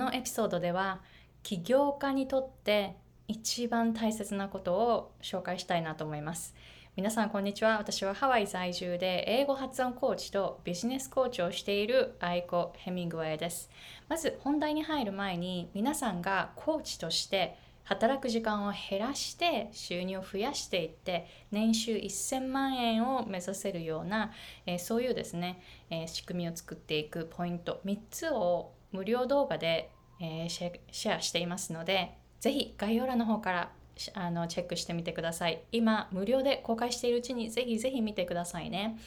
[0.00, 1.02] このエピソードでは
[1.42, 2.96] 起業家にとって
[3.28, 6.54] 一番大切なことを紹介したいなと思います。
[6.96, 7.76] 皆さんこんにちは。
[7.76, 13.68] 私はハワイ在住で英語発音コーチとビジネスコーチをしているアイコ・ヘミングウェイです。
[14.08, 24.32] まず本題に入る前に皆さんがコーチとして働く時間を減らして収入を増やしていって年収1000万円を目指せるような、
[24.64, 25.60] えー、そういうですね、
[25.90, 33.72] えー、仕組みを作っていくポイント3つを無料動画で、えー、シェアしていますので、ぜひ概要欄の方から
[34.14, 35.62] あのチェックしてみてください。
[35.72, 38.98] 今、無料で公開しているうちにぜひぜひ見てくださいね。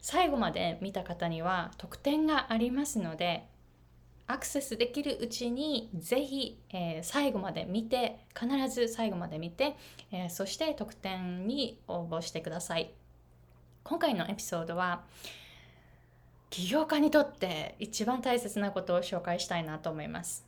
[0.00, 3.46] 最後まで見た方には特典がありますので、
[4.30, 9.76] アクセスできるうちにぜひ、えー、最後まで見て、必ず最後まで見て、
[10.12, 12.92] えー、そして特典に応募してください。
[13.84, 15.04] 今回のエピソードは、
[16.50, 20.46] 起業家にとって一番大切なことを紹介したいなと思います。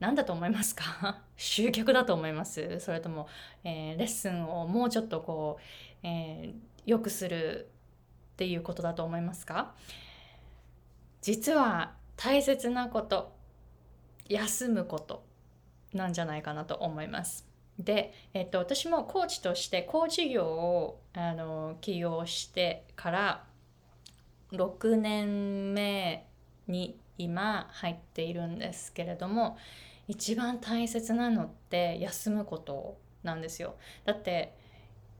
[0.00, 1.20] 何だと思いますか？
[1.36, 2.80] 集客だと思います？
[2.80, 3.28] それとも、
[3.64, 7.68] えー、レッスンをもうちょっとこう、えー、良くする
[8.32, 9.74] っていうことだと思いますか？
[11.20, 13.32] 実は大切なこと
[14.28, 15.22] 休むこと
[15.92, 17.46] なんじゃないかなと思います。
[17.78, 23.44] で、えっと、私もコーチとしてコーチ業をあの起業してから
[24.52, 26.26] 6年目
[26.68, 29.56] に今入っているんですけれども
[30.08, 33.76] 一番大切なのって休むことなんですよ。
[34.04, 34.54] だって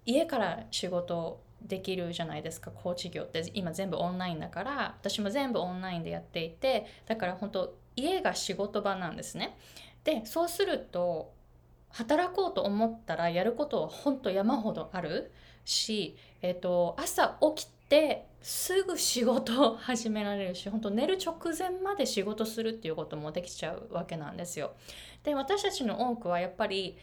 [0.05, 2.71] 家から仕事できるじゃないですか。
[2.73, 9.57] コーチ業って今全部オンラインだから私も全部オンラインでやっていてだから本当家が仕事場なんですね。
[10.05, 11.33] でそうすると
[11.91, 15.31] 働こうと思ったらやることは本当山ほどある
[15.65, 24.73] し、えーと、朝起きてすぐ仕事を始められるし本当寝る直前まで仕事するっていうこともできちゃうわけなんですよ。
[25.25, 26.97] で私たちの多くはやっぱり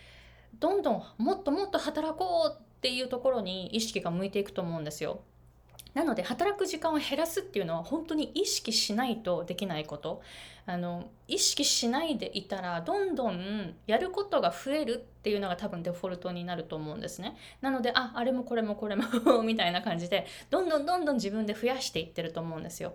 [0.60, 5.22] どんどんもっともっと働こうっていうところに意識が向いていくと思うんですよ。
[5.94, 10.22] なので働く時間を減らすっていうのは本当に意識しないとできないこと。
[10.66, 17.36] あの意識しないでいたらどんどんやることが増えるっていうのが多分デフォルトになると思うんですね。
[17.62, 19.04] なのでああれもこれもこれも
[19.42, 22.94] みたいな感じでどんどんどんどん自分で増やしていってると思うんですよ。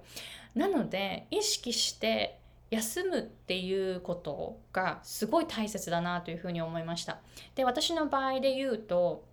[0.55, 2.39] なので意識して
[2.71, 7.19] 休むっていうことがすごい大切だなというふうに思いました。
[7.57, 9.25] で私の場合で言うと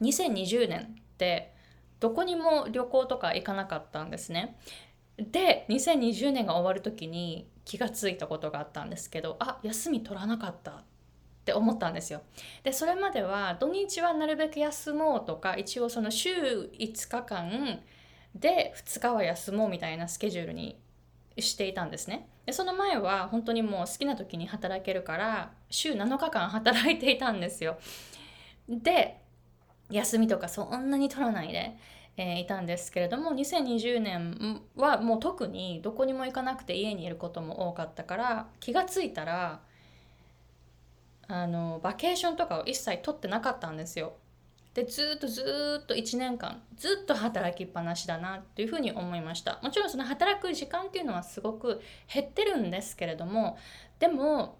[0.00, 1.54] 2020年って
[2.00, 4.56] どこにも旅行とか行かなかったんですね。
[5.16, 10.74] で2020年が終わる時に気がついたことがあったんですけどあ休み取らなかったっ
[11.44, 12.22] て思ったんですよ。
[12.62, 17.80] でそれまでは土日はなるべく休もうとか一応その週5日間
[18.34, 20.80] で2日は休もうみたいなスケジュールに
[21.38, 22.28] していたんですね。
[22.46, 27.78] でその前は本当にもう好きな時に働けるから週7日間働いていたんですよ。
[28.68, 29.20] で
[29.90, 31.76] 休みとかそんなに取らないで、
[32.16, 39.60] えー、いたんですけれども2020年はもう特にどこにも行かなくて家にいることも多かったから気がついたら
[41.28, 44.14] あのバケーションとかを一切取ってなかったんですよ。
[44.74, 51.80] でずっとずっと1年間ずっと働きっぱなしだなっていうふうに思いましたもちろんその働く時間っていうのはすごく
[52.12, 53.58] 減ってるんですけれども
[53.98, 54.58] でも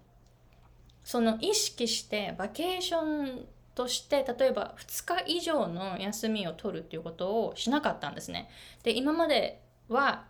[1.05, 8.49] その意識してバケーションとして例えば2日以上の休みを取るっていうことをしなかったんですね。
[8.83, 10.25] で今までは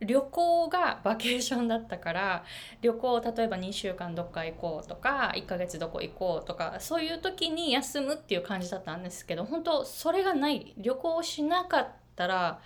[0.00, 2.44] 旅行が バケーションだったから
[2.80, 12.60] 旅行例えば2週間どっか行こうとか1ヶ月どこ行こうとかそういう時に休むっていう感じだったんですけど本当それがない旅行しなかったら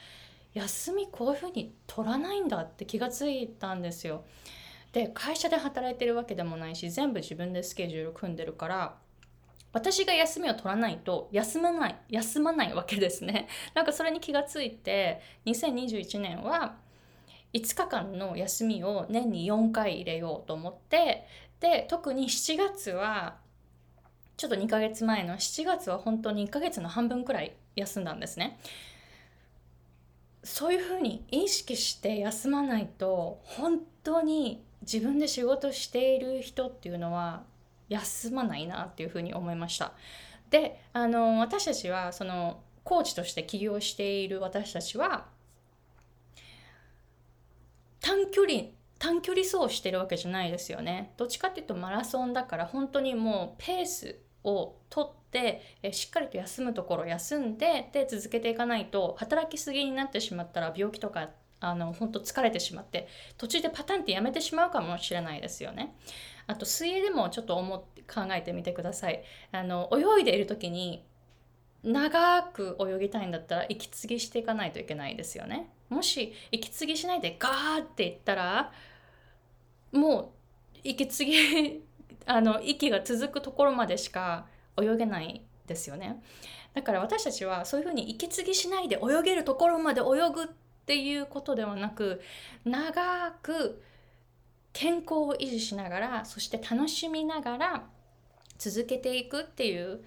[0.55, 4.25] 休みこういうふうに取らないんだって気がついたんですよ。
[4.93, 8.95] で会社で働いてるわけでもないし全部自分でスケジュール組んでるから
[9.73, 13.49] 私が休みを取らないと休まない休まないわけですね。
[13.75, 16.77] なんかそれに気がついて2021年は
[17.53, 21.27] 5日間の休みを年に4回入れようと思って
[21.61, 23.37] で特に7月は
[24.37, 28.59] ちょっと2ヶ月前の7月は本当に1ヶ月の半分くらい休んだんですね。
[30.43, 37.43] そういうふうに意識して休まないと本当に自分で仕事している人っていうのは
[37.89, 39.93] 休まないなっていうふうに思いました。
[40.51, 45.27] であの私たちはそのコーチとして起業している私たちは
[48.01, 48.63] 短距離
[48.99, 51.13] 短距離走してるわけじゃないですよね。
[51.17, 61.31] どっちかっていうとマラソンだから本当にもうペースをとってえしっかりと休むところ休んでで続けていかないと働きすぎになってしまったら病気とか
[61.67, 65.97] あの本当疲れてしまって途中でパタンってやめてしまうかもしれないですよね。
[66.47, 69.23] あと水泳でもちょっと思って考えてみてください。
[69.53, 71.05] あの泳いでいる時に
[71.83, 75.71] 長く泳ぎたいんだったら息継ぎしていかないといけないですよね。
[75.89, 78.73] もし息継ぎしないでガーっていったら
[79.93, 80.33] も
[80.75, 81.85] う息継ぎ
[82.27, 84.47] あの息が続くところまでしか
[84.81, 86.23] 泳げないですよね。
[86.75, 90.55] だから私たちはそういうふうに息継ぎしないで泳げるところまで泳ぐ
[90.87, 92.23] っていうことではなく
[92.65, 93.83] 長く
[94.73, 97.83] 健康を維持しながらそして楽しみながら
[98.57, 100.05] 続けていくっていう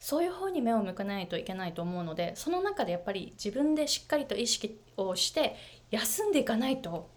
[0.00, 5.56] そういう方に目を向かないといけないと思うのでその中でやっぱり自分でしっかりと意識をして
[5.90, 7.10] 休んでいかないと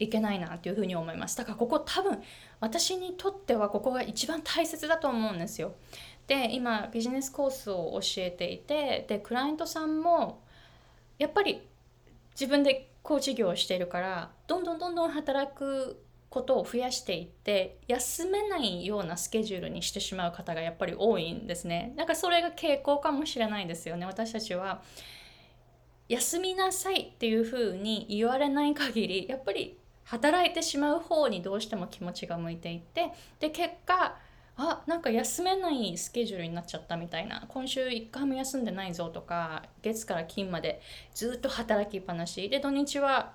[0.00, 1.36] いけないなというふうに思います。
[1.36, 2.20] だからここ多分
[2.58, 5.74] 私にとってはここが一番大切だと思うんですよ。
[6.26, 10.42] で今ビジネスコースを教えていてでクライアントさんも
[11.18, 11.69] やっぱり
[12.40, 21.92] 自分でコーチ業をしているからどんどんどんどん働くことを増やしていって休めないようなスケジュールにしてしまう方がやっぱり多いんですね。
[21.96, 24.80] なんかそれが傾向かもしれないですよね私たちは。
[26.08, 34.16] 休みなさいっていうふうに言われない限りやっぱり働いてしまう方にどうしても気持ちが向いていてで結果
[34.62, 40.82] あなんか休めないスケジュールになっちゃったみたいな今週1回も休んでないぞとか月から金まで
[41.14, 43.32] ずっと働きっぱなしで土日は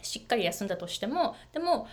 [0.00, 1.86] しっかり休んだとしてもでも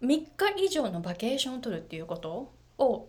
[0.00, 0.28] 3日
[0.64, 3.08] 以上のバケーションを取るっていうことを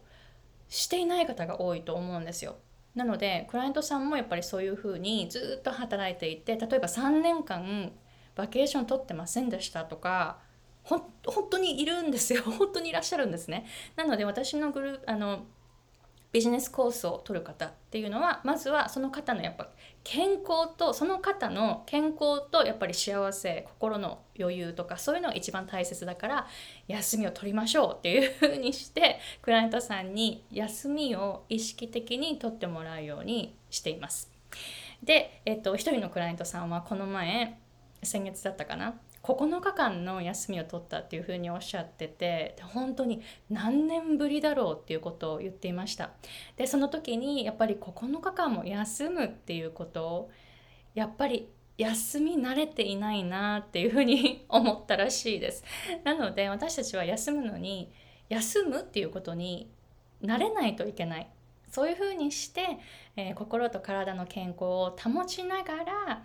[0.69, 2.55] していない方が多いと思うんですよ。
[2.95, 7.91] なのでクライアントさんもやっぱりそういうふうにずっと働いていて例えば3年間
[8.35, 10.39] バケーション取ってませんでしたとか
[10.83, 13.65] ほ本当にいるんですよ 本当にいらっしゃるんですね
[13.95, 15.45] なので私のグルあの
[16.31, 19.69] ビジネスコースを取る方っていうのはまずはその方のやっぱ
[20.03, 26.47] 健康とその方の健康とやっぱり幸せ心の余裕とかそういうのが一番大切だから
[26.87, 34.31] 休みを取りましょうっていうふうにしてクライアントさんに休みを意識的に取ってもらうようにしています。
[35.01, 37.57] で、えっと、一人のクライアントさんはこの前
[38.03, 46.11] 先月だったかな9日間の休みを取ったっていうふうにおっしゃってて本当に何年ぶりだろうっていうことを言っていました。
[46.55, 50.31] でその時にやっぱり9日間も休むっていうことを
[50.95, 55.63] やっぱり休み慣れていないなっていうふうに思ったらしいです。
[56.03, 57.91] なので私たちは休むのに
[58.29, 59.71] 休むっていうことに
[60.21, 61.29] 慣れないといけない。
[61.71, 62.79] そういうふうにして、
[63.15, 66.23] えー、心と体の健康を保ちながら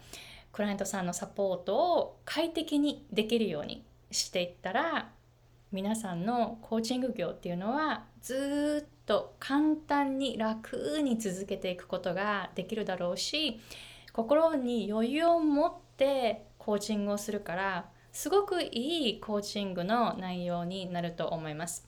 [0.55, 5.11] クライアントさんのサポートを快適にできるようにしていったら
[5.73, 13.59] 皆さんのコーチング業っていうのはずっと簡単に楽に続けていくことができるだろうし
[14.12, 21.85] 心に余裕を持ってコーチングをするからすごくいいコーチングの内容になると思います。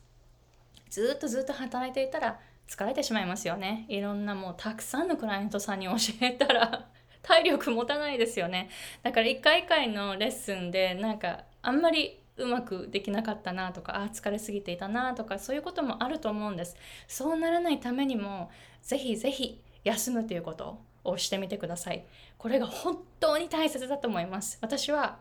[0.91, 3.87] ずっとずっと働いていたら疲れてしまいますよね。
[3.89, 6.89] いろんなもうたくさんのクライアントさんに教えたら
[7.27, 8.71] 体力持たないですよね。
[9.03, 16.77] だから一回一回のレッスンでなんかあんまりうまくできなかったなとかあ疲れすぎていたなとかそういうこともあると思うんです。
[17.09, 18.51] そうならないためにも
[18.83, 22.05] ぜひぜひ休むということをしてみてください。
[22.39, 24.59] これが本当に大切だと思います。
[24.61, 25.19] 私は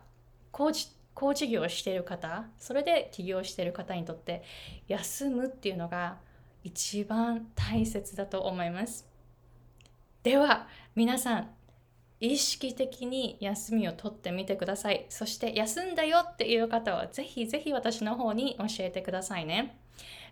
[0.52, 4.42] コーチコーチ業をしている方それで起業している方にとって
[4.86, 6.18] 休むっていうのが
[6.62, 9.08] 一番大切だと思います。
[10.22, 11.55] では皆さん
[12.20, 15.06] 意識的に休みを取ってみてください。
[15.08, 19.78] そして休んだよっていう方はぜひぜひ私の方に教えてくださいね。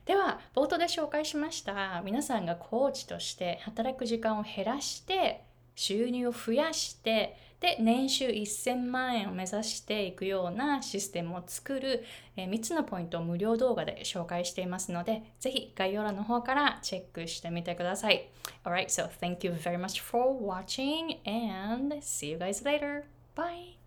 [0.07, 12.05] では冒頭で紹介しました皆さんがコーチとして働く時間を減らして収入を増やしてで年収1000万円を目指していくようなシステムを作る、
[12.37, 18.29] え3つのポイントを無料動画で紹介していますのでぜひ概要欄の方からチェックしてみてください
[18.65, 23.05] Alright, so thank you very much for watching and see you guys later.
[23.35, 23.84] Bye!